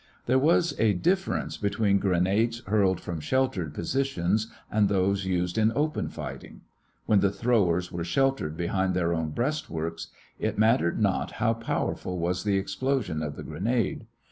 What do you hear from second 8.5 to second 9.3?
behind their own